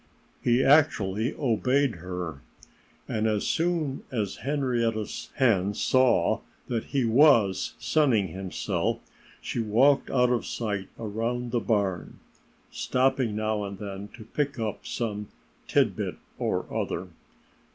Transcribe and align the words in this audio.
He 0.41 0.63
actually 0.63 1.35
obeyed 1.35 1.97
her. 1.97 2.41
And 3.07 3.27
as 3.27 3.45
soon 3.45 4.01
as 4.11 4.37
Henrietta 4.37 5.07
Hen 5.35 5.75
saw 5.75 6.39
that 6.67 6.85
he 6.85 7.05
was 7.05 7.75
sunning 7.77 8.29
himself 8.29 8.97
she 9.41 9.59
walked 9.59 10.09
out 10.09 10.31
of 10.31 10.43
sight 10.43 10.89
around 10.97 11.51
the 11.51 11.59
barn, 11.59 12.17
stopping 12.71 13.35
now 13.35 13.63
and 13.63 13.77
then 13.77 14.07
to 14.15 14.23
pick 14.23 14.57
up 14.57 14.87
some 14.87 15.27
tidbit 15.67 16.15
or 16.39 16.65
other. 16.75 17.09